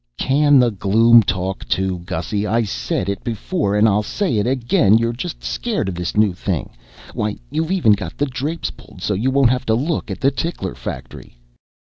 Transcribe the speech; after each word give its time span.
"Can 0.17 0.57
the 0.57 0.71
gloom 0.71 1.21
talk 1.21 1.63
too! 1.67 1.99
Gussy, 2.07 2.47
I 2.47 2.63
said 2.63 3.07
it 3.07 3.23
before 3.23 3.75
and 3.75 3.87
I 3.87 4.01
say 4.01 4.37
it 4.39 4.47
again, 4.47 4.97
you're 4.97 5.13
just 5.13 5.43
scared 5.43 5.87
of 5.89 5.93
this 5.93 6.17
new 6.17 6.33
thing. 6.33 6.71
Why, 7.13 7.37
you've 7.51 7.71
even 7.71 7.91
got 7.91 8.17
the 8.17 8.25
drapes 8.25 8.71
pulled 8.71 9.03
so 9.03 9.13
you 9.13 9.29
won't 9.29 9.51
have 9.51 9.67
to 9.67 9.75
look 9.75 10.09
at 10.09 10.19
the 10.19 10.31
tickler 10.31 10.73
factory." 10.73 11.37